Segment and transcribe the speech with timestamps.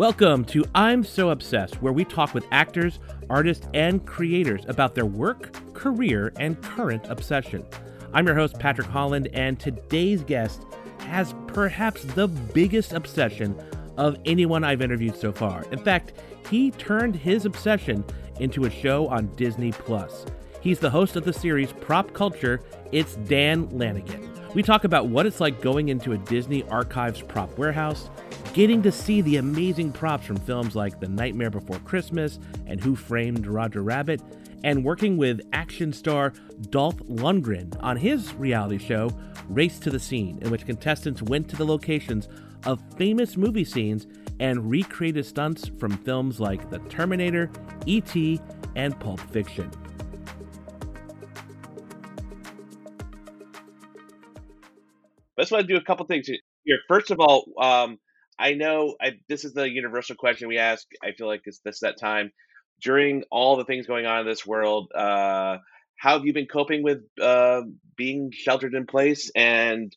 [0.00, 5.04] Welcome to I'm So Obsessed, where we talk with actors, artists, and creators about their
[5.04, 7.66] work, career, and current obsession.
[8.14, 10.64] I'm your host, Patrick Holland, and today's guest
[11.00, 13.54] has perhaps the biggest obsession
[13.98, 15.66] of anyone I've interviewed so far.
[15.70, 16.14] In fact,
[16.48, 18.02] he turned his obsession
[18.38, 20.24] into a show on Disney Plus.
[20.62, 22.62] He's the host of the series Prop Culture.
[22.90, 24.30] It's Dan Lanigan.
[24.54, 28.08] We talk about what it's like going into a Disney Archives prop warehouse,
[28.52, 32.96] getting to see the amazing props from films like The Nightmare Before Christmas and Who
[32.96, 34.20] Framed Roger Rabbit,
[34.64, 36.32] and working with action star
[36.68, 39.10] Dolph Lundgren on his reality show,
[39.48, 42.28] Race to the Scene, in which contestants went to the locations
[42.66, 44.06] of famous movie scenes
[44.40, 47.50] and recreated stunts from films like The Terminator,
[47.86, 48.40] E.T.,
[48.76, 49.70] and Pulp Fiction.
[55.38, 56.78] Just want to do a couple things here.
[56.86, 57.98] First of all, um,
[58.40, 60.86] I know I, this is the universal question we ask.
[61.04, 62.32] I feel like it's this that time
[62.80, 64.90] during all the things going on in this world.
[64.94, 65.58] Uh,
[65.96, 67.62] how have you been coping with uh,
[67.96, 69.94] being sheltered in place and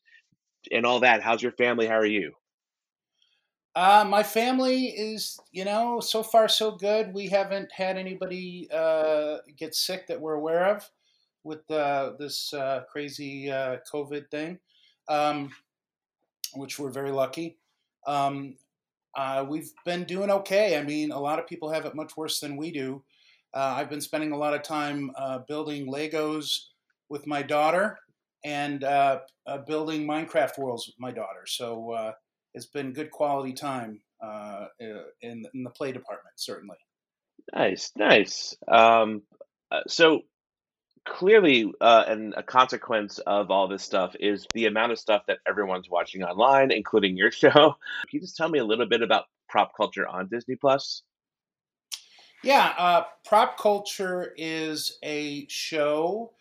[0.72, 1.24] and all that?
[1.24, 1.88] How's your family?
[1.88, 2.34] How are you?
[3.76, 7.14] Uh, my family is, you know, so far so good.
[7.14, 10.88] We haven't had anybody uh, get sick that we're aware of
[11.44, 14.60] with uh, this uh, crazy uh, COVID thing,
[15.08, 15.50] um,
[16.54, 17.58] which we're very lucky.
[18.08, 18.56] Um,
[19.16, 20.78] uh, we've been doing okay.
[20.78, 23.04] I mean, a lot of people have it much worse than we do.
[23.54, 25.12] I've been spending a lot of time
[25.48, 26.70] building Legos
[27.10, 28.00] with my daughter
[28.44, 28.80] and
[29.68, 31.46] building Minecraft worlds with my daughter.
[31.46, 32.14] So
[32.54, 36.78] it's been good quality time uh, in in the play department, certainly.
[37.54, 38.56] Nice, nice.
[38.68, 39.24] Um,
[39.72, 40.22] uh, so
[41.06, 45.40] clearly, uh, and a consequence of all this stuff is the amount of stuff that
[45.48, 47.50] everyone's watching online, including your show.
[47.52, 51.04] Can you just tell me a little bit about prop culture on Disney Plus?
[52.44, 56.34] Yeah, uh, prop culture is a show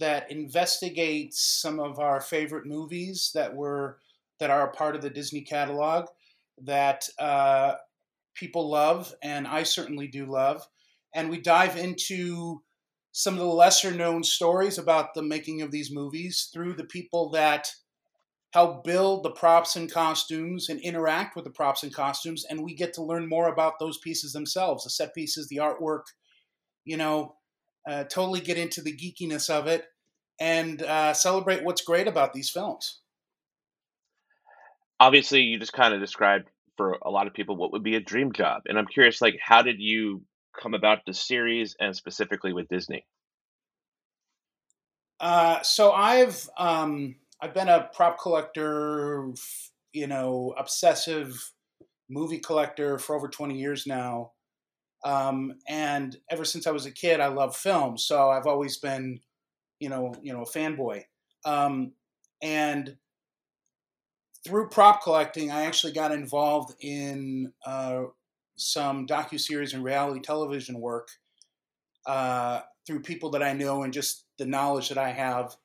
[0.00, 3.98] that investigates some of our favorite movies that were
[4.40, 6.06] that are a part of the Disney catalog
[6.62, 7.74] that uh,
[8.34, 10.66] people love, and I certainly do love.
[11.14, 12.63] And we dive into
[13.16, 17.30] some of the lesser known stories about the making of these movies through the people
[17.30, 17.70] that
[18.52, 22.44] help build the props and costumes and interact with the props and costumes.
[22.50, 26.02] And we get to learn more about those pieces themselves the set pieces, the artwork,
[26.84, 27.36] you know,
[27.88, 29.84] uh, totally get into the geekiness of it
[30.40, 33.00] and uh, celebrate what's great about these films
[35.00, 38.00] obviously you just kind of described for a lot of people what would be a
[38.00, 40.22] dream job and i'm curious like how did you
[40.60, 43.06] come about the series and specifically with disney?
[45.20, 49.30] Uh, so i've um, i've been a prop collector
[49.92, 51.52] you know obsessive
[52.08, 54.32] movie collector for over 20 years now.
[55.04, 59.20] Um, and ever since i was a kid i love film so i've always been
[59.78, 61.02] you know you know a fanboy.
[61.44, 61.92] Um,
[62.42, 62.96] and
[64.46, 68.04] through prop collecting, I actually got involved in uh,
[68.56, 71.08] some docu series and reality television work
[72.06, 75.56] uh, through people that I know and just the knowledge that I have.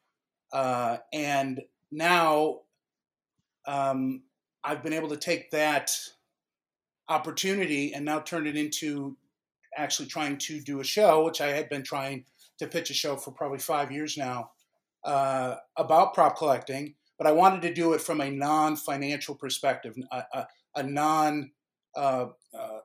[0.52, 1.62] Uh, and
[1.92, 2.62] now
[3.68, 4.24] um,
[4.64, 5.92] I've been able to take that
[7.08, 9.18] opportunity and now turn it into
[9.78, 12.26] actually trying to do a show, which I had been trying
[12.58, 14.52] to pitch a show for probably five years now
[15.04, 20.24] uh, about prop collecting but I wanted to do it from a non-financial perspective, a,
[20.34, 21.52] a, a non,
[21.96, 22.28] uh,
[22.58, 22.80] uh,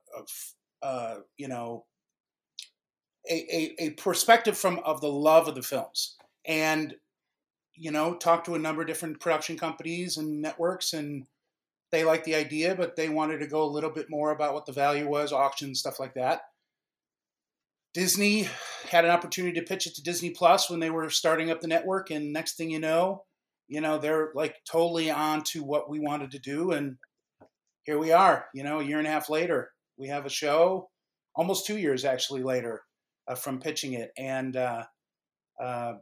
[0.82, 1.84] uh, you know,
[3.30, 6.16] a, a, a, perspective from of the love of the films,
[6.46, 6.94] and
[7.74, 11.26] you know, talk to a number of different production companies and networks, and
[11.90, 14.66] they liked the idea, but they wanted to go a little bit more about what
[14.66, 16.42] the value was, auctions, stuff like that.
[17.94, 18.48] Disney
[18.90, 21.68] had an opportunity to pitch it to Disney Plus when they were starting up the
[21.68, 23.24] network, and next thing you know,
[23.68, 26.72] you know, they're like totally on to what we wanted to do.
[26.72, 26.96] And
[27.84, 30.88] here we are, you know, a year and a half later, we have a show,
[31.34, 32.82] almost two years actually later
[33.28, 34.10] uh, from pitching it.
[34.18, 34.84] And, uh,
[35.62, 35.94] uh,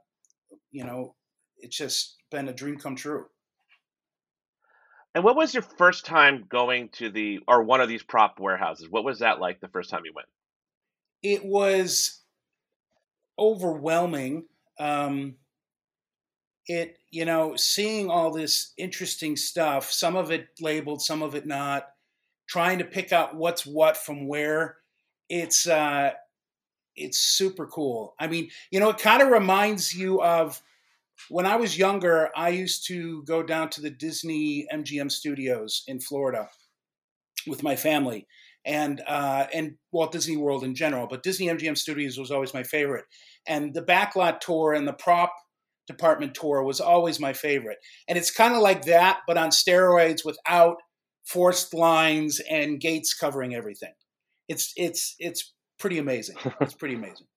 [0.70, 1.14] you know,
[1.58, 3.26] it's just been a dream come true.
[5.14, 8.88] And what was your first time going to the or one of these prop warehouses?
[8.88, 10.28] What was that like the first time you went?
[11.22, 12.22] It was
[13.38, 14.44] overwhelming.
[14.78, 15.34] Um,
[16.68, 21.46] it you know seeing all this interesting stuff some of it labeled some of it
[21.46, 21.86] not
[22.48, 24.76] trying to pick out what's what from where
[25.28, 26.10] it's uh
[26.94, 30.62] it's super cool i mean you know it kind of reminds you of
[31.28, 35.98] when i was younger i used to go down to the disney mgm studios in
[35.98, 36.48] florida
[37.46, 38.26] with my family
[38.64, 41.06] and uh, and Walt Disney World in general.
[41.06, 43.04] But Disney MGM Studios was always my favorite,
[43.46, 45.34] and the backlot tour and the prop
[45.86, 47.78] department tour was always my favorite.
[48.08, 50.76] And it's kind of like that, but on steroids without
[51.24, 53.92] forced lines and gates covering everything.
[54.48, 56.36] It's it's it's pretty amazing.
[56.60, 57.26] It's pretty amazing.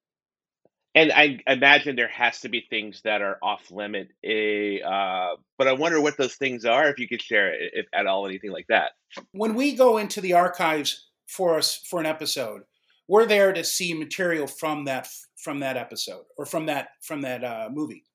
[0.98, 4.08] And I imagine there has to be things that are off limit.
[4.24, 6.88] A, eh, uh, but I wonder what those things are.
[6.88, 8.92] If you could share, it, if at all, anything like that.
[9.34, 12.62] When we go into the archives for us for an episode,
[13.10, 17.44] we're there to see material from that from that episode or from that from that
[17.44, 18.06] uh, movie,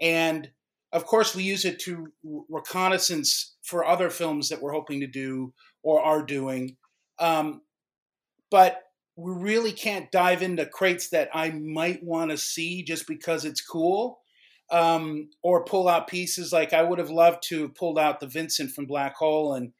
[0.00, 0.50] and
[0.92, 2.08] of course we use it to
[2.48, 5.52] reconnaissance for other films that we're hoping to do
[5.82, 6.76] or are doing.
[7.18, 7.62] Um,
[8.50, 8.82] but
[9.16, 13.60] we really can't dive into crates that I might want to see just because it's
[13.60, 14.20] cool.
[14.72, 18.28] Um, or pull out pieces like I would have loved to have pulled out the
[18.28, 19.72] Vincent from Black Hole and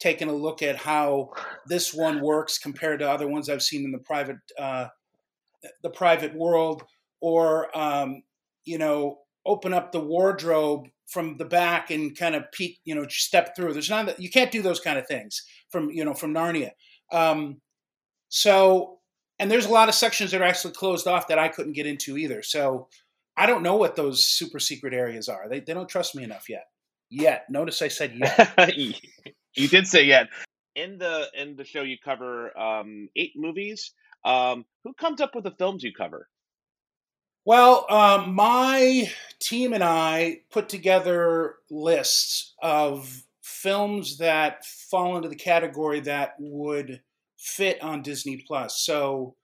[0.00, 1.32] taken a look at how
[1.66, 4.86] this one works compared to other ones I've seen in the private uh,
[5.82, 6.82] the private world,
[7.20, 8.22] or um,
[8.64, 13.06] you know, open up the wardrobe from the back and kind of peek, you know,
[13.08, 13.72] step through.
[13.72, 16.70] There's not that you can't do those kind of things from you know from Narnia.
[17.10, 17.60] Um,
[18.28, 18.98] so,
[19.38, 21.86] and there's a lot of sections that are actually closed off that I couldn't get
[21.86, 22.42] into either.
[22.42, 22.88] So,
[23.36, 25.48] I don't know what those super secret areas are.
[25.48, 26.66] They, they don't trust me enough yet.
[27.08, 27.46] Yet.
[27.48, 28.76] Notice I said yet.
[29.54, 30.28] you did say yet.
[30.74, 33.92] In the in the show, you cover um, eight movies.
[34.24, 36.28] Um, who comes up with the films you cover?
[37.48, 39.10] Well, um, my
[39.40, 47.00] team and I put together lists of films that fall into the category that would
[47.38, 48.84] fit on Disney Plus.
[48.84, 49.34] So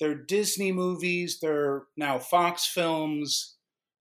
[0.00, 1.38] they're Disney movies.
[1.38, 3.56] They're now Fox films.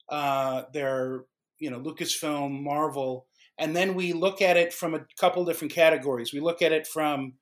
[0.08, 1.26] Uh, they're
[1.60, 6.32] you know Lucasfilm, Marvel, and then we look at it from a couple different categories.
[6.32, 7.34] We look at it from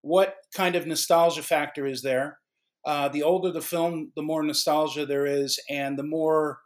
[0.00, 2.38] what kind of nostalgia factor is there.
[2.84, 6.58] Uh, the older the film, the more nostalgia there is, and the more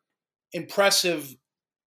[0.52, 1.34] impressive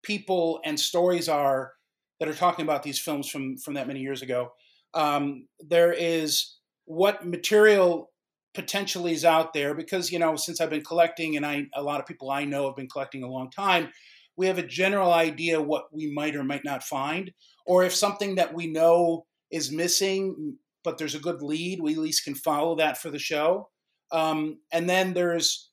[0.03, 1.73] people and stories are
[2.21, 4.53] that are talking about these films from from that many years ago.
[4.95, 8.11] Um, there is what material
[8.55, 12.01] potentially is out there because you know since I've been collecting and I a lot
[12.01, 13.91] of people I know have been collecting a long time
[14.37, 17.31] we have a general idea what we might or might not find
[17.67, 21.99] or if something that we know is missing but there's a good lead we at
[21.99, 23.69] least can follow that for the show
[24.13, 25.71] um, and then there's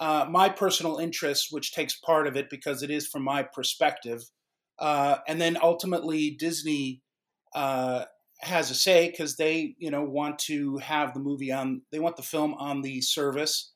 [0.00, 4.22] uh, my personal interest which takes part of it because it is from my perspective
[4.78, 7.02] uh, and then ultimately Disney
[7.54, 8.04] uh,
[8.40, 12.16] has a say because they you know want to have the movie on they want
[12.16, 13.72] the film on the service.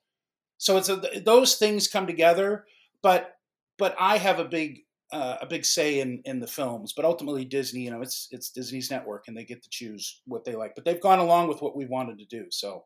[0.59, 2.65] So it's a, those things come together
[3.07, 3.37] but
[3.79, 4.81] but i have a big
[5.13, 8.51] uh, a big say in in the films but ultimately disney you know it's it's
[8.51, 11.63] disney's network and they get to choose what they like but they've gone along with
[11.63, 12.85] what we wanted to do so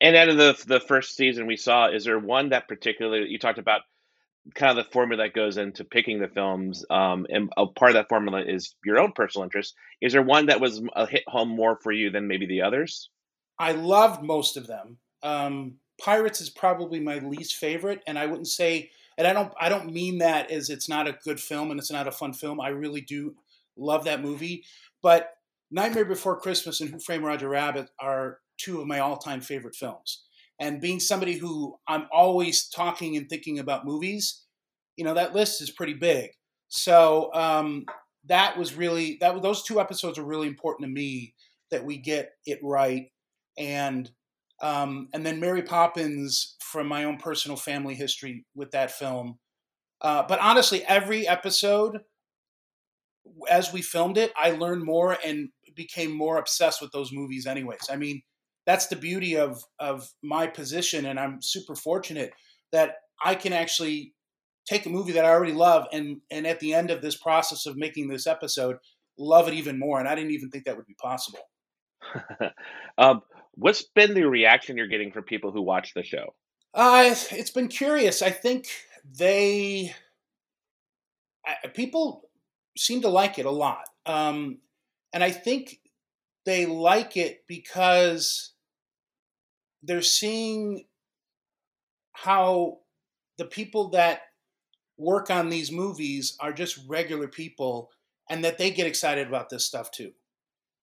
[0.00, 3.38] and out of the the first season we saw is there one that particularly you
[3.38, 3.82] talked about
[4.54, 7.94] kind of the formula that goes into picking the films, um, and a part of
[7.94, 9.74] that formula is your own personal interest.
[10.00, 13.08] Is there one that was a hit home more for you than maybe the others?
[13.58, 14.98] I loved most of them.
[15.22, 19.68] Um, Pirates is probably my least favorite, and I wouldn't say, and I don't, I
[19.68, 22.60] don't mean that as it's not a good film and it's not a fun film.
[22.60, 23.36] I really do
[23.76, 24.64] love that movie,
[25.02, 25.30] but
[25.70, 30.24] Nightmare Before Christmas and Who Framed Roger Rabbit are two of my all-time favorite films
[30.60, 34.44] and being somebody who I'm always talking and thinking about movies,
[34.96, 36.30] you know, that list is pretty big.
[36.68, 37.84] So um,
[38.26, 41.34] that was really that those two episodes are really important to me
[41.70, 43.06] that we get it right,
[43.58, 44.10] and
[44.62, 49.38] um, and then Mary Poppins from my own personal family history with that film.
[50.00, 52.00] Uh, but honestly, every episode,
[53.50, 57.46] as we filmed it, I learned more and became more obsessed with those movies.
[57.46, 58.22] Anyways, I mean
[58.66, 62.32] that's the beauty of of my position and i'm super fortunate
[62.72, 64.12] that i can actually
[64.66, 67.66] take a movie that i already love and and at the end of this process
[67.66, 68.76] of making this episode
[69.18, 71.40] love it even more and i didn't even think that would be possible.
[72.96, 73.22] Um,
[73.54, 76.32] what's been the reaction you're getting from people who watch the show?
[76.72, 78.22] Uh, it's been curious.
[78.22, 78.68] I think
[79.18, 79.92] they
[81.44, 82.28] I, people
[82.78, 83.82] seem to like it a lot.
[84.06, 84.58] Um,
[85.14, 85.78] and i think
[86.44, 88.52] they like it because
[89.84, 90.86] they're seeing
[92.12, 92.78] how
[93.38, 94.20] the people that
[94.96, 97.90] work on these movies are just regular people
[98.30, 100.12] and that they get excited about this stuff too.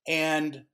[0.07, 0.65] And,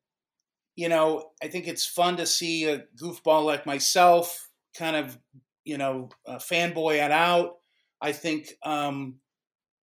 [0.76, 5.18] you know, I think it's fun to see a goofball like myself kind of,
[5.64, 7.58] you know, fanboy it out.
[8.02, 9.20] I think um,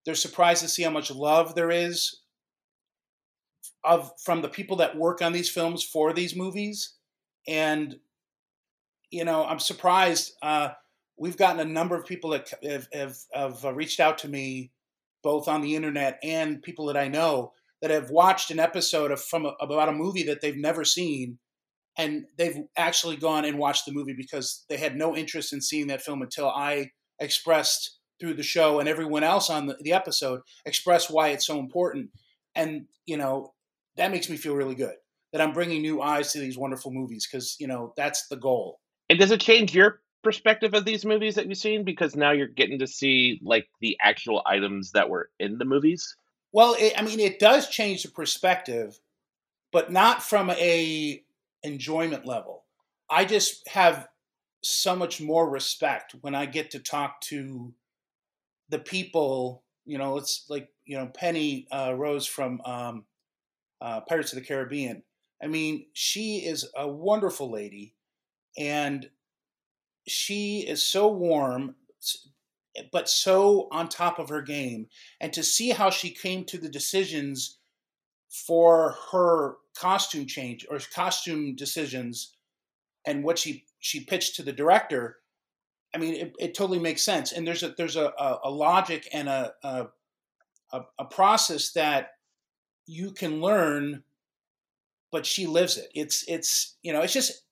[0.05, 2.21] they're surprised to see how much love there is
[3.83, 6.95] of from the people that work on these films for these movies,
[7.47, 7.97] and
[9.11, 10.33] you know, I'm surprised.
[10.41, 10.69] Uh,
[11.17, 14.71] we've gotten a number of people that have, have, have uh, reached out to me,
[15.23, 19.21] both on the internet and people that I know that have watched an episode of
[19.21, 21.37] from a, about a movie that they've never seen,
[21.97, 25.87] and they've actually gone and watched the movie because they had no interest in seeing
[25.87, 30.41] that film until I expressed through the show and everyone else on the, the episode
[30.65, 32.09] expressed why it's so important.
[32.55, 33.53] And you know
[33.97, 34.95] that makes me feel really good
[35.31, 38.79] that I'm bringing new eyes to these wonderful movies because you know that's the goal.
[39.09, 42.47] And does it change your perspective of these movies that you've seen because now you're
[42.47, 46.15] getting to see like the actual items that were in the movies?
[46.51, 48.99] Well, it, I mean, it does change the perspective,
[49.71, 51.23] but not from a
[51.63, 52.63] enjoyment level.
[53.09, 54.07] I just have
[54.63, 57.73] so much more respect when I get to talk to
[58.69, 59.63] the people.
[59.85, 63.05] You know, it's like you know Penny uh, Rose from um,
[63.81, 65.03] uh, Pirates of the Caribbean.
[65.43, 67.94] I mean, she is a wonderful lady,
[68.57, 69.09] and
[70.07, 71.75] she is so warm,
[72.91, 74.87] but so on top of her game.
[75.19, 77.57] And to see how she came to the decisions
[78.29, 82.35] for her costume change or costume decisions
[83.05, 85.17] and what she she pitched to the director
[85.93, 88.11] i mean it, it totally makes sense and there's a there's a,
[88.43, 89.87] a, logic and a, a
[90.99, 92.11] a process that
[92.87, 94.03] you can learn
[95.11, 97.44] but she lives it it's it's you know it's just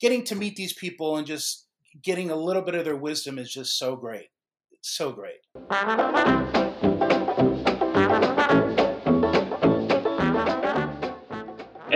[0.00, 1.66] getting to meet these people and just
[2.02, 4.28] getting a little bit of their wisdom is just so great
[4.72, 5.40] it's so great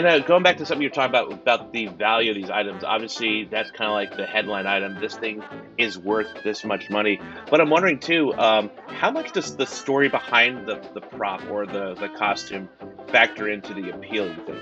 [0.01, 2.85] And uh, going back to something you're talking about about the value of these items,
[2.85, 4.99] obviously that's kind of like the headline item.
[4.99, 5.43] This thing
[5.77, 7.21] is worth this much money.
[7.51, 11.67] But I'm wondering too, um, how much does the story behind the, the prop or
[11.67, 12.71] the, the costume
[13.09, 14.27] factor into the appeal?
[14.27, 14.59] You think?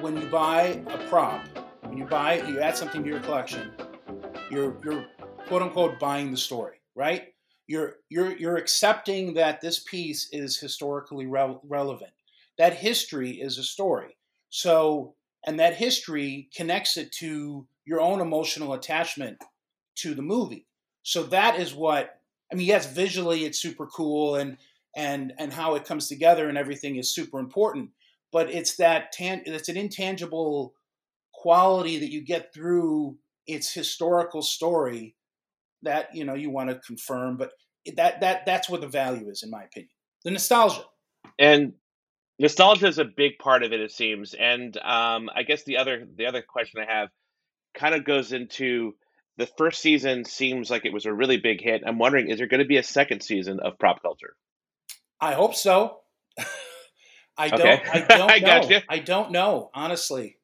[0.00, 1.44] When you buy a prop,
[1.94, 3.70] when you buy, you add something to your collection.
[4.50, 5.06] You're you're
[5.46, 7.32] quote unquote buying the story, right?
[7.68, 12.10] You're you're you're accepting that this piece is historically re- relevant.
[12.58, 14.16] That history is a story
[14.50, 15.14] so,
[15.46, 19.40] and that history connects it to your own emotional attachment
[19.96, 20.66] to the movie.
[21.04, 22.18] So that is what
[22.50, 22.66] I mean.
[22.66, 24.56] Yes, visually it's super cool, and
[24.96, 27.90] and and how it comes together and everything is super important.
[28.32, 30.74] But it's that tan- it's an intangible
[31.44, 35.14] quality that you get through its historical story
[35.82, 37.36] that you know you want to confirm.
[37.36, 37.50] But
[37.96, 39.90] that that that's where the value is, in my opinion.
[40.24, 40.84] The nostalgia.
[41.38, 41.74] And
[42.38, 46.04] nostalgia is a big part of it it seems and um, i guess the other
[46.16, 47.08] the other question i have
[47.74, 48.92] kind of goes into
[49.36, 52.48] the first season seems like it was a really big hit i'm wondering is there
[52.48, 54.34] going to be a second season of prop culture
[55.20, 55.98] i hope so
[57.38, 60.38] i don't i don't I know i don't know honestly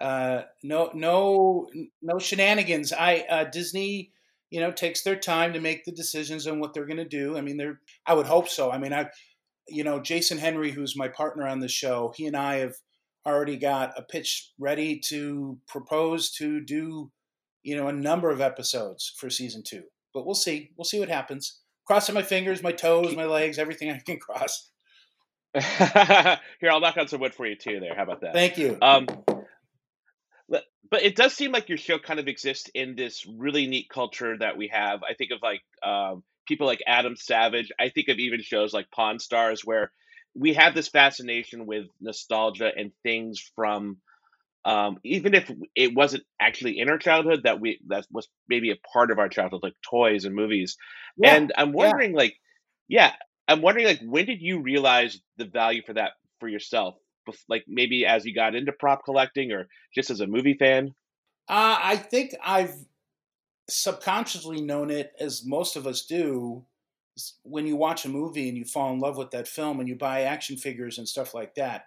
[0.00, 1.68] uh, no no
[2.02, 4.12] no shenanigans i uh, disney
[4.50, 7.36] you know takes their time to make the decisions on what they're going to do
[7.36, 9.08] i mean they're i would hope so i mean i
[9.68, 12.74] you know, Jason Henry, who's my partner on the show, he and I have
[13.26, 17.10] already got a pitch ready to propose to do,
[17.62, 19.82] you know, a number of episodes for season two.
[20.14, 20.70] But we'll see.
[20.76, 21.60] We'll see what happens.
[21.86, 24.70] Crossing my fingers, my toes, my legs, everything I can cross.
[25.54, 27.80] Here, I'll knock on some wood for you too.
[27.80, 28.34] There, how about that?
[28.34, 28.78] Thank you.
[28.80, 29.06] Um,
[30.90, 34.36] but it does seem like your show kind of exists in this really neat culture
[34.38, 35.02] that we have.
[35.02, 37.70] I think of like um, people like Adam Savage.
[37.78, 39.92] I think of even shows like Pawn Stars where
[40.34, 43.98] we have this fascination with nostalgia and things from
[44.64, 48.76] um, even if it wasn't actually in our childhood that we that was maybe a
[48.92, 50.76] part of our childhood like toys and movies
[51.16, 52.16] yeah, and i'm wondering yeah.
[52.16, 52.34] like
[52.88, 53.12] yeah
[53.46, 56.96] i'm wondering like when did you realize the value for that for yourself
[57.48, 60.94] like maybe as you got into prop collecting or just as a movie fan
[61.48, 62.74] uh, i think i've
[63.68, 66.64] subconsciously known it as most of us do
[67.42, 69.96] when you watch a movie and you fall in love with that film and you
[69.96, 71.86] buy action figures and stuff like that.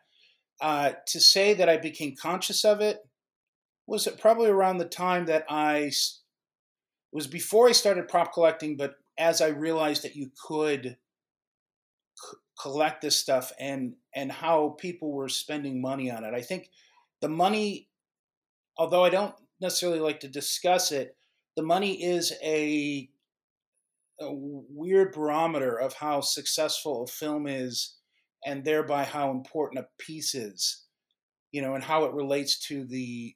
[0.60, 3.00] Uh, to say that I became conscious of it
[3.88, 5.92] was probably around the time that I
[7.12, 10.98] was before I started prop collecting, but as I realized that you could
[12.60, 16.34] collect this stuff and and how people were spending money on it.
[16.34, 16.70] I think
[17.22, 17.90] the money,
[18.78, 21.16] although I don't necessarily like to discuss it,
[21.56, 23.10] the money is a,
[24.20, 27.96] a weird barometer of how successful a film is
[28.46, 30.86] and thereby how important a piece is
[31.52, 33.36] you know and how it relates to the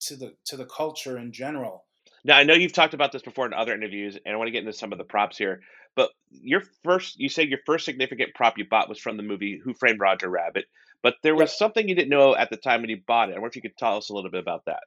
[0.00, 1.85] to the to the culture in general
[2.26, 4.52] now i know you've talked about this before in other interviews and i want to
[4.52, 5.60] get into some of the props here
[5.96, 9.58] but your first, you say your first significant prop you bought was from the movie
[9.64, 10.66] Who Framed Roger Rabbit,
[11.02, 11.58] but there was yep.
[11.58, 13.32] something you didn't know at the time when you bought it.
[13.32, 14.82] I wonder if you could tell us a little bit about that.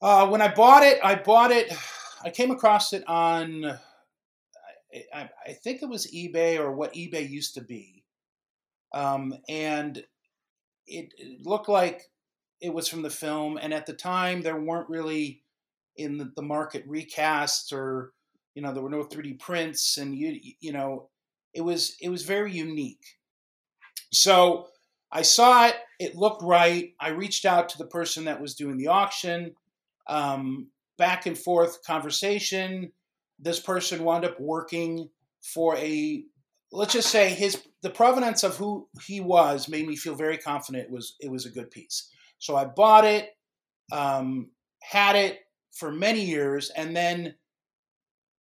[0.00, 1.72] Uh, when I bought it, I bought it.
[2.24, 3.64] I came across it on,
[5.14, 8.04] I, I think it was eBay or what eBay used to be,
[8.94, 9.98] um, and
[10.86, 12.02] it, it looked like
[12.60, 13.58] it was from the film.
[13.60, 15.42] And at the time, there weren't really
[15.98, 18.12] in the, the market recasts or
[18.54, 21.10] you know there were no 3D prints, and you you know
[21.54, 23.04] it was it was very unique.
[24.12, 24.68] So
[25.12, 25.76] I saw it.
[25.98, 26.92] It looked right.
[27.00, 29.54] I reached out to the person that was doing the auction
[30.08, 32.92] um, back and forth conversation.
[33.38, 35.10] This person wound up working
[35.42, 36.24] for a
[36.72, 40.84] let's just say his the provenance of who he was made me feel very confident
[40.84, 42.10] it was it was a good piece.
[42.38, 43.30] So I bought it,
[43.92, 44.50] um,
[44.80, 45.40] had it
[45.78, 47.34] for many years, and then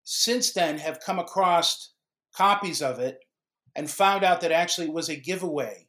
[0.04, 1.92] since then have come across
[2.34, 3.18] copies of it
[3.74, 5.86] and found out that actually it was a giveaway,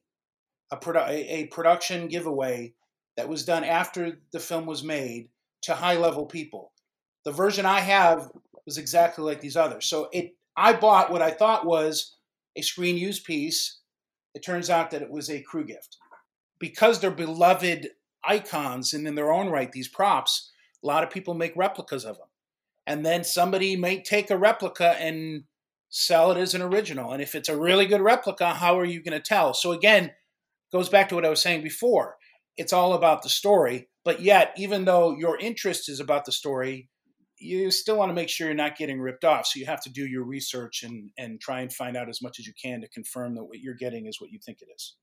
[0.71, 2.73] a, produ- a production giveaway
[3.15, 5.29] that was done after the film was made
[5.61, 6.73] to high level people.
[7.23, 8.29] The version I have
[8.65, 9.85] was exactly like these others.
[9.85, 12.15] So it I bought what I thought was
[12.55, 13.79] a screen use piece.
[14.33, 15.97] It turns out that it was a crew gift.
[16.59, 17.89] Because they're beloved
[18.23, 20.51] icons and in their own right, these props,
[20.83, 22.27] a lot of people make replicas of them.
[22.85, 25.43] And then somebody may take a replica and
[25.89, 27.11] sell it as an original.
[27.11, 29.53] And if it's a really good replica, how are you going to tell?
[29.53, 30.11] So again,
[30.71, 32.17] goes back to what I was saying before.
[32.55, 33.89] It's all about the story.
[34.03, 36.89] But yet, even though your interest is about the story,
[37.39, 39.45] you still want to make sure you're not getting ripped off.
[39.45, 42.39] So you have to do your research and and try and find out as much
[42.39, 44.95] as you can to confirm that what you're getting is what you think it is.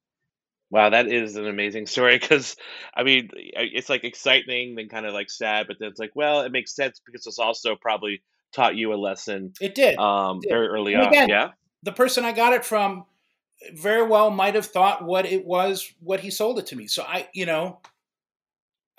[0.75, 2.57] Wow, that is an amazing story because
[2.97, 6.41] I mean, it's like exciting, then kind of like sad, but then it's like, well,
[6.41, 9.53] it makes sense because it's also probably taught you a lesson.
[9.61, 9.97] It did.
[9.99, 10.49] Um, it did.
[10.49, 11.09] very early and on.
[11.11, 11.51] Again, yeah.
[11.85, 13.05] The person I got it from
[13.73, 16.89] very well might have thought what it was, what he sold it to me.
[16.89, 17.79] So I, you know,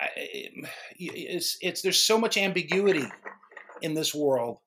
[0.96, 3.04] it's it's there's so much ambiguity
[3.82, 4.60] in this world.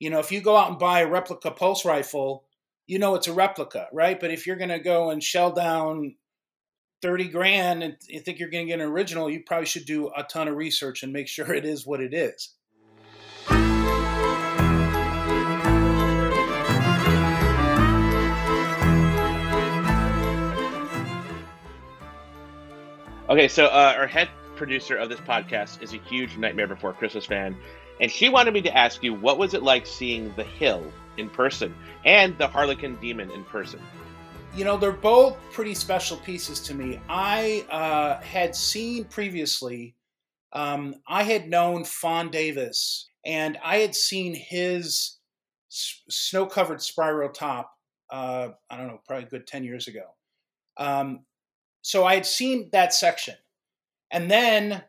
[0.00, 2.42] You know, if you go out and buy a replica pulse rifle,
[2.88, 4.18] you know it's a replica, right?
[4.18, 6.16] But if you're going to go and shell down
[7.02, 10.10] 30 grand and you think you're going to get an original, you probably should do
[10.16, 12.54] a ton of research and make sure it is what it is.
[23.28, 27.26] Okay, so uh, our head producer of this podcast is a huge Nightmare Before Christmas
[27.26, 27.56] fan,
[28.00, 31.28] and she wanted me to ask you what was it like seeing The Hill in
[31.28, 33.80] person and the Harlequin Demon in person?
[34.56, 36.98] You know, they're both pretty special pieces to me.
[37.10, 39.94] I uh, had seen previously,
[40.54, 45.18] um, I had known Fawn Davis, and I had seen his
[45.68, 47.70] snow covered spiral top,
[48.10, 50.04] uh, I don't know, probably a good 10 years ago.
[50.78, 51.26] Um,
[51.82, 53.34] so I had seen that section
[54.10, 54.82] and then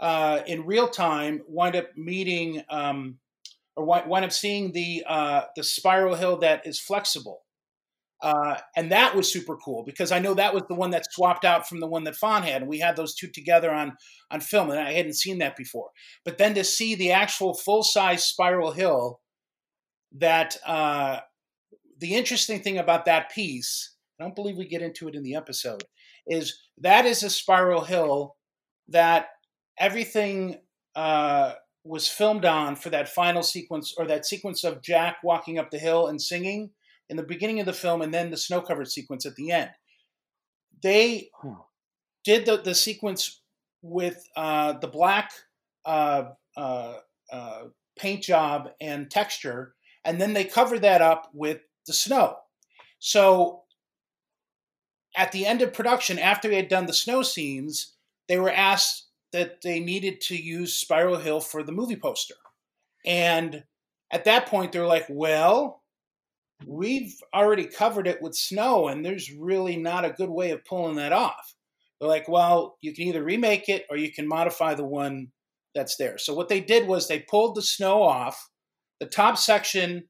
[0.00, 3.18] uh, in real time wind up meeting um,
[3.76, 7.43] or wind up seeing the uh, the spiral hill that is flexible.
[8.24, 11.44] Uh, and that was super cool because I know that was the one that swapped
[11.44, 13.98] out from the one that Fawn had, and we had those two together on
[14.30, 15.90] on film, and I hadn't seen that before.
[16.24, 19.20] But then to see the actual full size spiral hill,
[20.12, 21.20] that uh,
[21.98, 25.34] the interesting thing about that piece, I don't believe we get into it in the
[25.34, 25.84] episode,
[26.26, 28.36] is that is a spiral hill
[28.88, 29.26] that
[29.78, 30.60] everything
[30.96, 31.52] uh,
[31.84, 35.78] was filmed on for that final sequence or that sequence of Jack walking up the
[35.78, 36.70] hill and singing
[37.08, 39.70] in the beginning of the film and then the snow covered sequence at the end.
[40.82, 41.30] They
[42.24, 43.40] did the, the sequence
[43.82, 45.32] with uh, the black
[45.84, 46.24] uh,
[46.56, 46.94] uh,
[47.30, 47.62] uh,
[47.98, 52.36] paint job and texture, and then they covered that up with the snow.
[52.98, 53.62] So
[55.16, 57.94] at the end of production, after they had done the snow scenes,
[58.28, 62.34] they were asked that they needed to use Spiral Hill for the movie poster.
[63.04, 63.64] And
[64.10, 65.82] at that point, they're like, well,
[66.66, 70.96] we've already covered it with snow, and there's really not a good way of pulling
[70.96, 71.54] that off.
[72.00, 75.28] They're like, well, you can either remake it or you can modify the one
[75.74, 76.18] that's there.
[76.18, 78.48] So what they did was they pulled the snow off.
[79.00, 80.04] The top section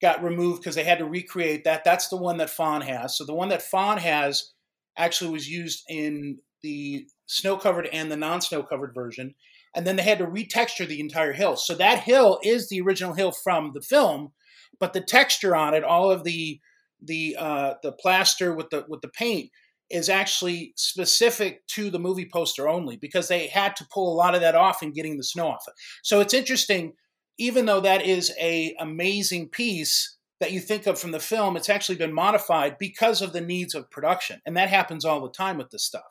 [0.00, 1.84] got removed because they had to recreate that.
[1.84, 3.16] That's the one that Fawn has.
[3.16, 4.52] So the one that Fawn has
[4.96, 9.34] actually was used in the snow covered and the non snow covered version.
[9.74, 11.56] And then they had to retexture the entire hill.
[11.56, 14.32] So that hill is the original hill from the film,
[14.80, 16.58] but the texture on it, all of the
[17.02, 19.50] the uh, the plaster with the with the paint
[19.90, 24.34] is actually specific to the movie poster only because they had to pull a lot
[24.34, 25.64] of that off in getting the snow off.
[26.02, 26.92] So it's interesting.
[27.38, 31.70] even though that is a amazing piece that you think of from the film, it's
[31.70, 35.56] actually been modified because of the needs of production, and that happens all the time
[35.58, 36.02] with this stuff.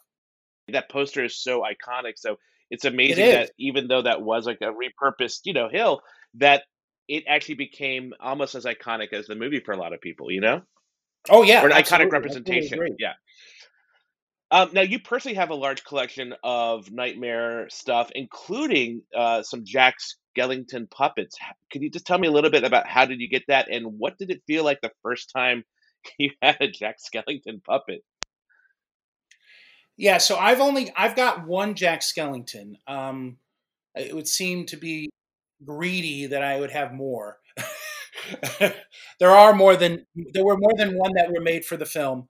[0.71, 2.13] That poster is so iconic.
[2.17, 2.38] So
[2.69, 6.01] it's amazing it that even though that was like a repurposed, you know, hill,
[6.36, 6.63] that
[7.09, 10.31] it actually became almost as iconic as the movie for a lot of people.
[10.31, 10.61] You know?
[11.29, 12.79] Oh yeah, or an iconic representation.
[12.97, 13.13] Yeah.
[14.51, 19.95] Um, now, you personally have a large collection of nightmare stuff, including uh, some Jack
[20.35, 21.37] Skellington puppets.
[21.71, 23.99] Could you just tell me a little bit about how did you get that, and
[23.99, 25.63] what did it feel like the first time
[26.17, 28.03] you had a Jack Skellington puppet?
[29.97, 32.75] Yeah, so I've only I've got one Jack Skellington.
[32.87, 33.37] Um,
[33.95, 35.09] it would seem to be
[35.65, 37.37] greedy that I would have more.
[39.19, 42.27] there are more than there were more than one that were made for the film,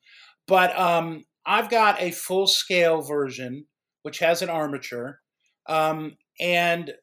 [0.47, 3.65] but um, I've got a full scale version
[4.03, 5.19] which has an armature,
[5.67, 6.93] um, and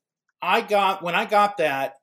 [0.42, 1.94] I got when I got that,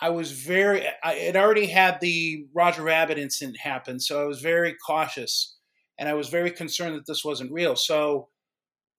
[0.00, 0.86] I was very.
[1.02, 5.56] I, it already had the Roger Rabbit incident happen, so I was very cautious,
[5.98, 7.76] and I was very concerned that this wasn't real.
[7.76, 8.28] So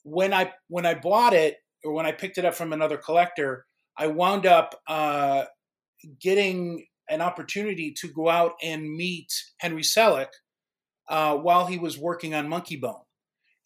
[0.04, 3.66] when I when I bought it or when I picked it up from another collector,
[3.98, 5.46] I wound up uh,
[6.20, 10.30] getting an opportunity to go out and meet Henry Selick
[11.10, 13.02] uh, while he was working on Monkeybone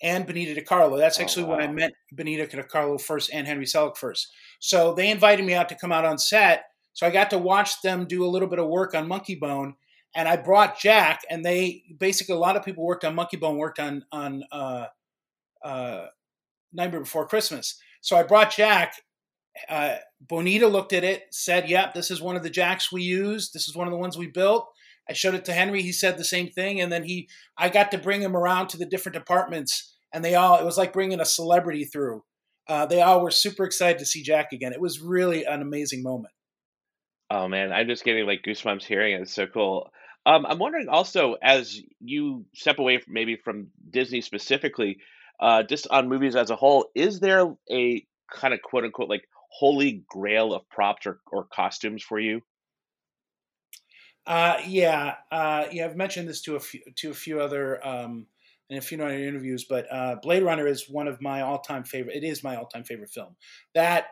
[0.02, 0.98] and Benita DeCarlo.
[0.98, 1.58] That's oh, actually oh, wow.
[1.58, 4.28] when I met Benita DeCarlo first and Henry Selick first.
[4.60, 6.66] So they invited me out to come out on set.
[6.94, 9.74] So I got to watch them do a little bit of work on Monkeybone.
[10.16, 13.80] And I brought Jack, and they basically a lot of people worked on Monkeybone, worked
[13.80, 14.86] on on uh,
[15.64, 16.06] uh,
[16.74, 17.80] Nightmare Before Christmas.
[18.02, 18.96] So I brought Jack.
[19.70, 23.54] Uh, Bonita looked at it, said, "Yep, this is one of the jacks we used.
[23.54, 24.68] This is one of the ones we built."
[25.10, 25.82] I showed it to Henry.
[25.82, 28.78] He said the same thing, and then he, I got to bring him around to
[28.78, 32.24] the different departments, and they all, it was like bringing a celebrity through.
[32.68, 34.74] Uh, they all were super excited to see Jack again.
[34.74, 36.34] It was really an amazing moment.
[37.30, 39.22] Oh man, I'm just getting like goosebumps hearing it.
[39.22, 39.90] It's so cool.
[40.26, 44.98] Um, I'm wondering also, as you step away from maybe from Disney specifically,
[45.40, 49.24] uh, just on movies as a whole, is there a kind of quote unquote like
[49.58, 52.42] holy grail of props or, or costumes for you?
[54.28, 55.86] Uh, yeah, uh, yeah.
[55.86, 58.28] I've mentioned this to a few to a few other um,
[58.70, 61.86] in a few other interviews, but uh, Blade Runner is one of my all time
[61.86, 62.18] favorite.
[62.18, 63.38] It is my all time favorite film.
[63.74, 64.08] That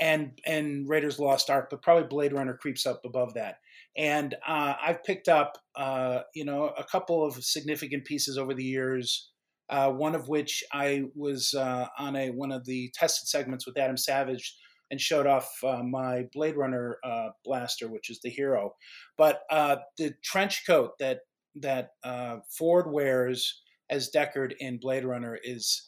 [0.00, 3.56] and and Raiders Lost Ark, but probably Blade Runner creeps up above that.
[3.96, 8.64] And uh, I've picked up, uh, you know, a couple of significant pieces over the
[8.64, 9.30] years.
[9.70, 13.96] Uh, one of which I was on a one of the tested segments with Adam
[13.96, 14.56] Savage
[14.90, 18.74] and showed off uh, my Blade Runner uh, blaster, which is the hero.
[19.16, 21.20] But uh, the trench coat that
[21.56, 25.86] that uh, Ford wears as Deckard in Blade Runner is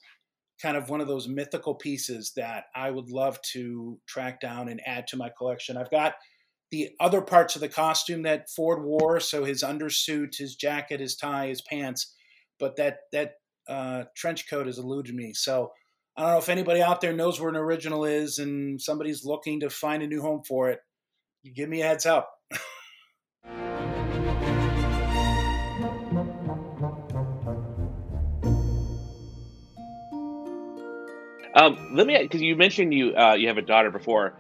[0.63, 4.81] kind of one of those mythical pieces that I would love to track down and
[4.87, 5.77] add to my collection.
[5.77, 6.15] I've got
[6.71, 11.17] the other parts of the costume that Ford wore, so his undersuit, his jacket, his
[11.17, 12.15] tie, his pants,
[12.59, 13.35] but that that
[13.69, 15.33] uh, trench coat has eluded me.
[15.33, 15.73] So
[16.19, 19.61] I don't know if anybody out there knows where an original is and somebody's looking
[19.61, 20.81] to find a new home for it.
[21.43, 22.33] You give me a heads up.
[31.55, 34.33] um, let me because you mentioned you uh, you have a daughter before.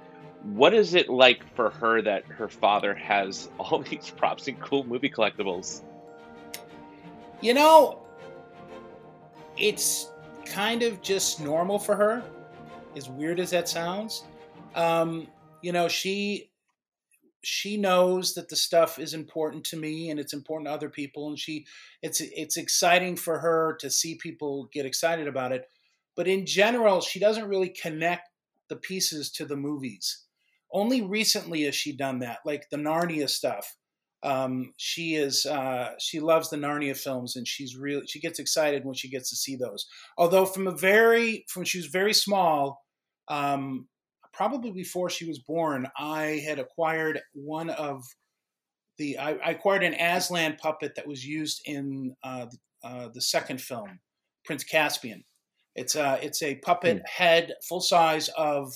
[0.44, 4.84] What is it like for her that her father has all these props and cool
[4.84, 5.82] movie collectibles?
[7.42, 8.00] You know,
[9.58, 10.10] it's
[10.46, 12.22] kind of just normal for her,
[12.96, 14.24] as weird as that sounds.
[14.74, 15.28] Um,
[15.62, 16.50] you know, she
[17.42, 21.28] she knows that the stuff is important to me and it's important to other people
[21.28, 21.64] and she
[22.02, 25.68] it's it's exciting for her to see people get excited about it.
[26.16, 28.30] But in general she doesn't really connect
[28.68, 30.24] the pieces to the movies.
[30.72, 33.76] Only recently has she done that like the narnia stuff
[34.26, 38.84] um, she is uh, she loves the Narnia films, and she's really she gets excited
[38.84, 39.86] when she gets to see those.
[40.18, 42.82] Although from a very from she was very small,
[43.28, 43.86] um,
[44.32, 48.02] probably before she was born, I had acquired one of
[48.98, 52.46] the I, I acquired an Aslan puppet that was used in uh,
[52.82, 54.00] uh, the second film,
[54.44, 55.22] Prince Caspian.
[55.76, 57.08] It's a it's a puppet mm.
[57.08, 58.72] head, full size of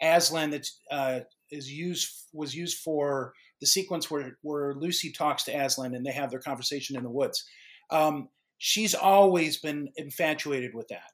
[0.00, 5.52] Aslan that uh, is used was used for the sequence where where Lucy talks to
[5.52, 7.44] Aslan and they have their conversation in the woods.
[7.90, 8.28] Um,
[8.58, 11.12] she's always been infatuated with that,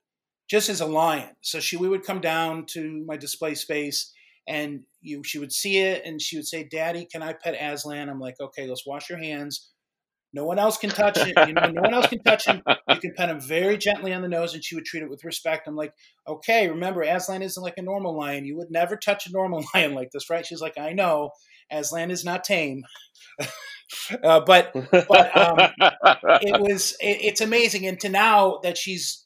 [0.49, 1.31] just as a lion.
[1.40, 4.12] So she we would come down to my display space
[4.47, 8.09] and you she would see it and she would say, "Daddy, can I pet Aslan?"
[8.09, 9.71] I'm like, "Okay, let's wash your hands."
[10.35, 11.35] No one else can touch it.
[11.47, 12.62] You know, no one else can touch him.
[12.88, 15.25] You can pet him very gently on the nose, and she would treat it with
[15.25, 15.68] respect.
[15.68, 15.92] I'm like,
[16.27, 18.47] okay, remember, Aslan isn't like a normal lion.
[18.47, 20.47] You would never touch a normal lion like this, right?
[20.47, 21.31] She's like, I know.
[21.71, 22.85] Aslan is not tame.
[24.25, 25.71] uh, but but um,
[26.42, 29.25] it was it, it's amazing, and to now that she's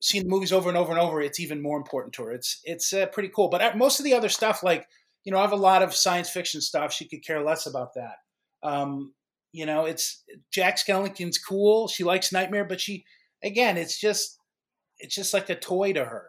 [0.00, 2.32] seen the movies over and over and over, it's even more important to her.
[2.32, 3.48] It's it's uh, pretty cool.
[3.48, 4.86] But uh, most of the other stuff, like
[5.24, 6.92] you know, I have a lot of science fiction stuff.
[6.92, 8.16] She could care less about that.
[8.62, 9.12] Um,
[9.56, 11.88] you know, it's Jack Skellington's cool.
[11.88, 13.06] She likes Nightmare, but she,
[13.42, 14.38] again, it's just,
[14.98, 16.26] it's just like a toy to her.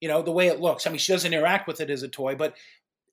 [0.00, 0.86] You know, the way it looks.
[0.86, 2.56] I mean, she doesn't interact with it as a toy, but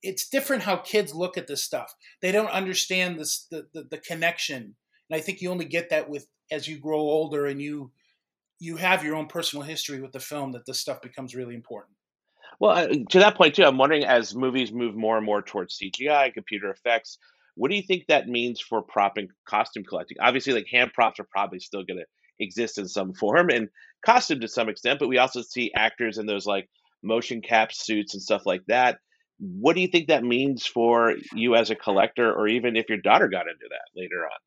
[0.02, 1.94] it's different how kids look at this stuff.
[2.22, 4.76] They don't understand this, the, the, the connection.
[5.10, 7.92] And I think you only get that with as you grow older and you
[8.62, 11.96] you have your own personal history with the film that this stuff becomes really important.
[12.60, 16.34] Well, to that point too, I'm wondering as movies move more and more towards CGI,
[16.34, 17.18] computer effects,
[17.60, 20.16] what do you think that means for prop and costume collecting?
[20.22, 22.06] Obviously, like hand props are probably still going to
[22.40, 23.68] exist in some form, and
[24.06, 24.98] costume to some extent.
[24.98, 26.70] But we also see actors in those like
[27.04, 29.00] motion cap suits and stuff like that.
[29.40, 32.98] What do you think that means for you as a collector, or even if your
[32.98, 34.40] daughter got into that later on?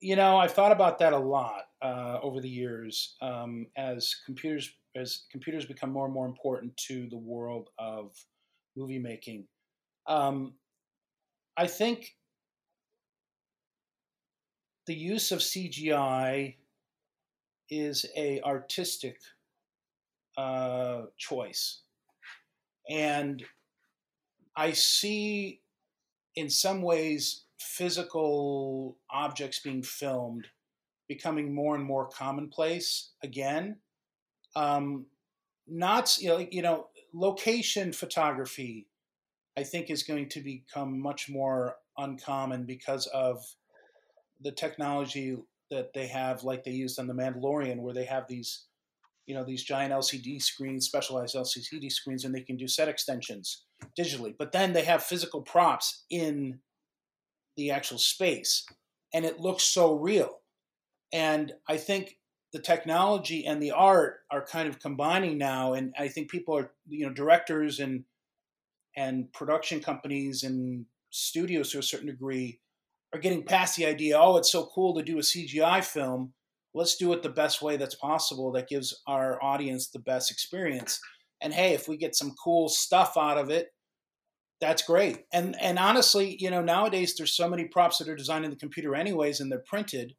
[0.00, 4.72] You know, I've thought about that a lot uh, over the years um, as computers
[4.96, 8.12] as computers become more and more important to the world of
[8.74, 9.46] movie making.
[10.06, 10.54] Um,
[11.58, 12.14] I think
[14.86, 16.54] the use of CGI
[17.68, 19.18] is a artistic
[20.36, 21.80] uh, choice,
[22.88, 23.44] and
[24.56, 25.60] I see
[26.36, 30.46] in some ways physical objects being filmed
[31.08, 33.78] becoming more and more commonplace again.
[34.54, 35.06] Um,
[35.66, 38.86] not you know, you know location photography
[39.58, 43.44] I think is going to become much more uncommon because of
[44.40, 45.36] the technology
[45.68, 48.66] that they have, like they used on The Mandalorian, where they have these,
[49.26, 53.64] you know, these giant LCD screens, specialized LCD screens, and they can do set extensions
[53.98, 54.32] digitally.
[54.38, 56.60] But then they have physical props in
[57.56, 58.64] the actual space,
[59.12, 60.38] and it looks so real.
[61.12, 62.20] And I think
[62.52, 66.70] the technology and the art are kind of combining now, and I think people are,
[66.86, 68.04] you know, directors and
[68.98, 72.58] and production companies and studios to a certain degree
[73.14, 76.32] are getting past the idea oh it's so cool to do a cgi film.
[76.74, 81.00] Let's do it the best way that's possible that gives our audience the best experience.
[81.40, 83.68] And hey if we get some cool stuff out of it
[84.60, 85.24] that's great.
[85.32, 88.56] And and honestly you know nowadays there's so many props that are designed in the
[88.56, 90.14] computer anyways and they're printed.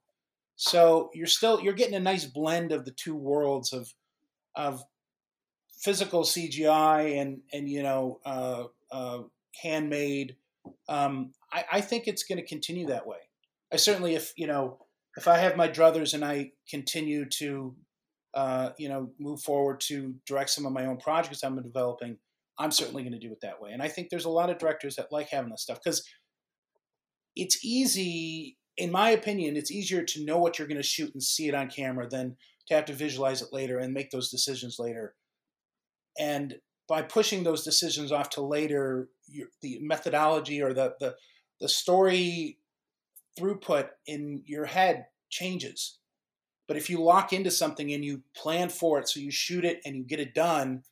[0.56, 3.94] So you're still you're getting a nice blend of the two worlds of
[4.56, 4.82] of
[5.80, 9.20] physical CGI and and you know uh, uh,
[9.62, 10.36] handmade.
[10.88, 13.18] Um, I, I, think it's going to continue that way.
[13.72, 14.78] I certainly, if you know,
[15.18, 17.76] if I have my druthers and I continue to,
[18.34, 22.18] uh, you know, move forward to direct some of my own projects I'm developing,
[22.58, 23.72] I'm certainly going to do it that way.
[23.72, 26.04] And I think there's a lot of directors that like having this stuff because
[27.36, 31.24] it's easy, in my opinion, it's easier to know what you're going to shoot and
[31.24, 32.36] see it on camera than
[32.68, 35.16] to have to visualize it later and make those decisions later
[36.18, 36.56] and
[36.88, 39.10] by pushing those decisions off to later,
[39.62, 41.16] the methodology or the, the
[41.60, 42.58] the story
[43.38, 46.00] throughput in your head changes.
[46.68, 49.82] But if you lock into something and you plan for it, so you shoot it
[49.86, 50.84] and you get it done,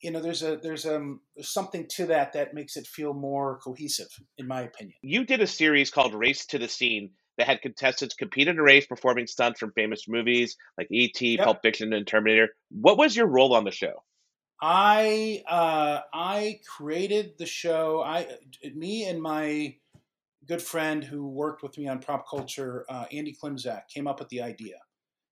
[0.00, 3.58] you know there's a there's um there's something to that that makes it feel more
[3.58, 4.96] cohesive, in my opinion.
[5.02, 8.62] You did a series called Race to the Scene that had contestants compete in a
[8.62, 11.44] race performing stunts from famous movies like E.T., yep.
[11.44, 12.50] Pulp Fiction, and Terminator.
[12.70, 14.04] What was your role on the show?
[14.66, 18.02] I uh, I created the show.
[18.02, 18.26] I
[18.74, 19.76] me and my
[20.48, 24.30] good friend who worked with me on prop culture, uh, Andy Klimzak, came up with
[24.30, 24.76] the idea.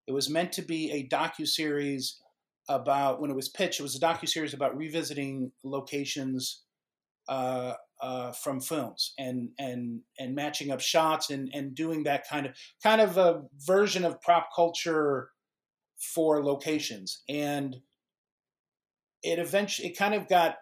[0.07, 2.21] It was meant to be a docu series
[2.69, 3.81] about when it was pitched.
[3.81, 6.65] It was a docu series about revisiting locations
[7.27, 12.45] uh, uh, from films and and and matching up shots and and doing that kind
[12.45, 15.31] of kind of a version of prop culture
[15.97, 17.81] for locations and
[19.23, 20.57] it eventually it kind of got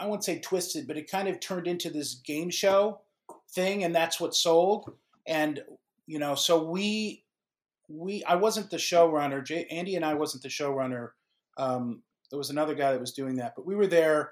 [0.00, 3.02] I won't say twisted, but it kind of turned into this game show
[3.50, 4.92] thing, and that's what sold.
[5.26, 5.62] And
[6.06, 7.24] you know, so we
[7.88, 9.44] we I wasn't the showrunner.
[9.44, 11.10] Jay, Andy and I wasn't the showrunner.
[11.58, 14.30] Um, there was another guy that was doing that, but we were there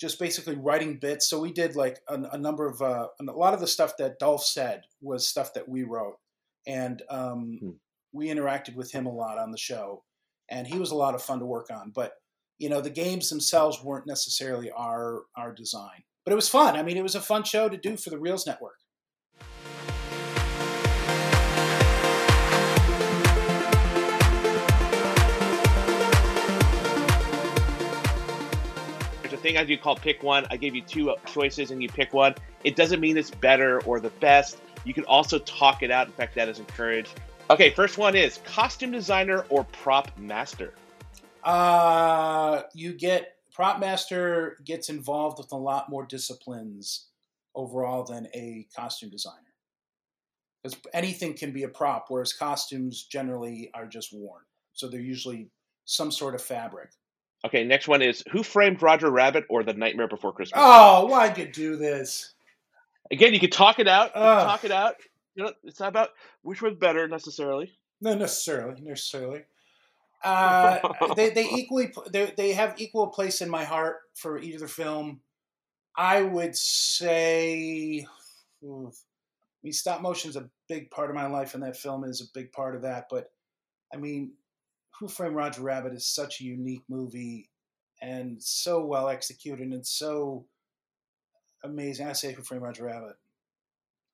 [0.00, 1.28] just basically writing bits.
[1.28, 4.18] So we did like a, a number of uh, a lot of the stuff that
[4.18, 6.18] Dolph said was stuff that we wrote,
[6.66, 7.70] and um, hmm.
[8.12, 10.02] we interacted with him a lot on the show
[10.48, 11.90] and he was a lot of fun to work on.
[11.94, 12.12] But
[12.58, 16.76] you know, the games themselves weren't necessarily our our design, but it was fun.
[16.76, 18.76] I mean, it was a fun show to do for the Reelz Network.
[29.46, 30.44] thing I do called pick one.
[30.50, 32.34] I gave you two choices and you pick one.
[32.64, 34.58] It doesn't mean it's better or the best.
[34.84, 36.08] You can also talk it out.
[36.08, 37.20] In fact, that is encouraged.
[37.48, 40.74] Okay, first one is costume designer or prop master.
[41.44, 47.06] Uh, you get prop master gets involved with a lot more disciplines
[47.54, 49.36] overall than a costume designer.
[50.62, 54.42] Because anything can be a prop, whereas costumes generally are just worn.
[54.72, 55.48] So they're usually
[55.84, 56.90] some sort of fabric.
[57.44, 60.60] Okay, next one is Who Framed Roger Rabbit or The Nightmare Before Christmas?
[60.60, 62.34] Oh, why'd you do this?
[63.12, 64.12] Again, you can talk it out.
[64.14, 64.96] talk it out.
[65.36, 66.10] You know, it's not about
[66.42, 67.72] which one's better necessarily.
[68.00, 69.42] No, necessarily, necessarily.
[70.24, 70.78] Uh,
[71.14, 75.20] they they equally they they have equal place in my heart for either film.
[75.96, 78.06] I would say,
[78.62, 78.66] I
[79.62, 82.38] mean, stop motion is a big part of my life, and that film is a
[82.38, 83.06] big part of that.
[83.10, 83.30] But
[83.92, 84.32] I mean,
[84.98, 87.50] Who Framed Roger Rabbit is such a unique movie
[88.02, 90.46] and so well executed and so
[91.62, 92.08] amazing.
[92.08, 93.16] I say Who Framed Roger Rabbit.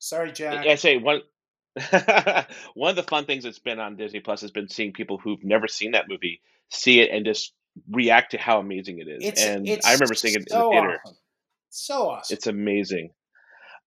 [0.02, 0.66] Sorry, Jack.
[0.66, 1.20] I say one.
[2.74, 5.42] one of the fun things that's been on Disney Plus has been seeing people who've
[5.44, 7.54] never seen that movie see it and just
[7.88, 9.22] react to how amazing it is.
[9.22, 11.00] It's, and it's I remember seeing it so in the theater.
[11.04, 11.16] Awesome.
[11.70, 12.34] So awesome.
[12.34, 13.10] It's amazing.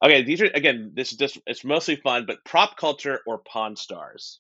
[0.02, 0.94] Okay, these are again.
[0.96, 4.40] This is just it's mostly fun, but prop culture or Pawn Stars.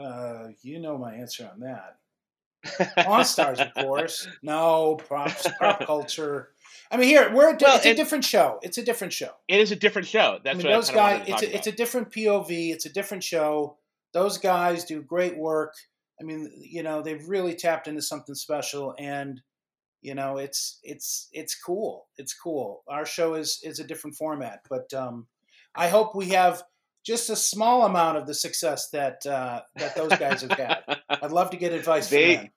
[0.00, 2.94] Uh, you know my answer on that.
[3.04, 4.26] Pawn Stars, of course.
[4.42, 6.48] No props, prop culture.
[6.90, 8.58] I mean, here we're well, it's a different show.
[8.62, 9.30] It's a different show.
[9.48, 10.38] It is a different show.
[10.44, 11.24] That's I mean, those guys.
[11.26, 12.72] It's a, it's a different POV.
[12.72, 13.78] It's a different show.
[14.12, 15.74] Those guys do great work.
[16.20, 19.40] I mean, you know, they've really tapped into something special, and
[20.00, 22.06] you know, it's it's it's cool.
[22.16, 22.82] It's cool.
[22.88, 25.26] Our show is is a different format, but um,
[25.74, 26.62] I hope we have
[27.04, 30.82] just a small amount of the success that uh, that those guys have had.
[31.08, 32.52] I'd love to get advice they, from them.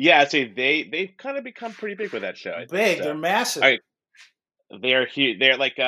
[0.00, 2.54] Yeah, see, they they've kind of become pretty big with that show.
[2.70, 3.04] Big, so.
[3.04, 3.64] they're massive.
[3.64, 3.78] I,
[4.80, 5.40] they're huge.
[5.40, 5.82] They're like uh,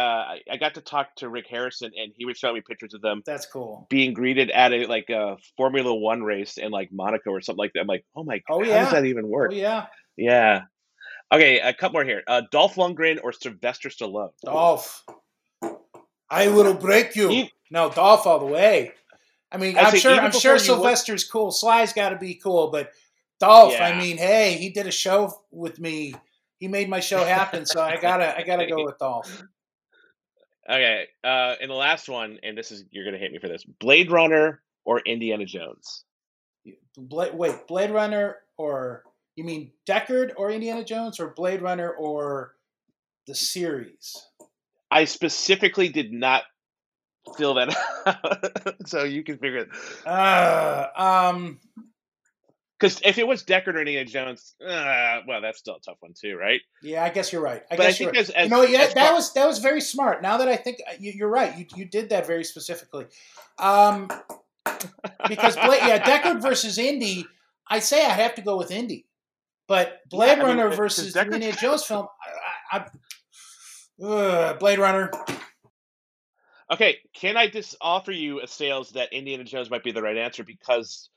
[0.50, 3.22] I got to talk to Rick Harrison, and he would show me pictures of them.
[3.24, 3.86] That's cool.
[3.88, 7.70] Being greeted at a like a Formula One race in like Monaco or something like
[7.74, 7.82] that.
[7.82, 8.78] I'm like, oh my god, oh, yeah.
[8.78, 9.52] how does that even work?
[9.52, 10.62] Oh yeah, yeah.
[11.32, 12.24] Okay, a couple more here.
[12.26, 14.30] Uh, Dolph Lundgren or Sylvester Stallone?
[14.44, 15.04] Dolph.
[16.28, 17.28] I will break you.
[17.28, 18.90] He, no, Dolph all the way.
[19.52, 20.12] I mean, I am sure.
[20.12, 21.50] I'm sure Sylvester's went, cool.
[21.52, 22.90] Sly's got to be cool, but
[23.40, 23.72] Dolph.
[23.72, 23.86] Yeah.
[23.86, 26.14] I mean, hey, he did a show with me
[26.60, 27.66] he made my show happen.
[27.66, 29.42] so I gotta I gotta go with Dolph.
[30.68, 33.64] Okay, uh, and the last one, and this is you're gonna hate me for this:
[33.64, 36.04] Blade Runner or Indiana Jones.
[36.96, 39.02] Blade, wait, Blade Runner or
[39.34, 42.54] you mean Deckard or Indiana Jones or Blade Runner or
[43.26, 44.16] the series?
[44.92, 46.44] I specifically did not
[47.36, 47.74] fill that
[48.06, 49.70] out, so you can figure it.
[50.06, 51.58] Uh, um,
[52.80, 56.12] because if it was Deckard or Indiana Jones, uh, well, that's still a tough one
[56.18, 56.60] too, right?
[56.82, 57.62] Yeah, I guess you're right.
[57.70, 59.58] I but guess I you're as, as, you know, yeah, that far- was that was
[59.58, 60.22] very smart.
[60.22, 63.06] Now that I think uh, you, are right, you you did that very specifically.
[63.58, 64.08] Um,
[65.28, 67.26] because Blade, yeah, Deckard versus Indy,
[67.68, 69.06] I say I'd have to go with Indy,
[69.68, 72.06] but Blade yeah, Runner I mean, versus Deckard- Indiana Jones film,
[72.72, 72.86] I,
[74.02, 75.10] I, uh, Blade Runner.
[76.72, 80.16] Okay, can I just offer you a sales that Indiana Jones might be the right
[80.16, 81.10] answer because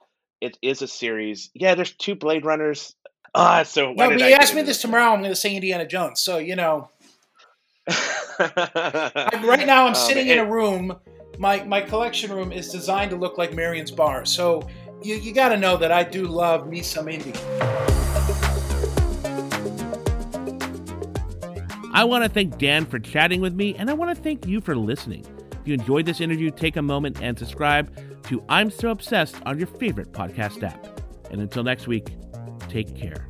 [0.44, 1.50] it is a series.
[1.54, 2.96] Yeah, there's two Blade Runners.
[3.34, 6.20] Ah, so no, but you ask me this tomorrow, I'm going to say Indiana Jones.
[6.20, 6.90] So you know,
[7.90, 11.00] right now I'm oh, sitting in a room.
[11.40, 14.26] My my collection room is designed to look like Marion's Bar.
[14.26, 14.68] So
[15.02, 17.34] you you got to know that I do love me some Indy.
[21.96, 24.60] I want to thank Dan for chatting with me, and I want to thank you
[24.60, 25.26] for listening.
[25.54, 29.58] If you enjoyed this interview, take a moment and subscribe to I'm So Obsessed on
[29.58, 31.00] your favorite podcast app.
[31.32, 32.16] And until next week,
[32.70, 33.28] take care.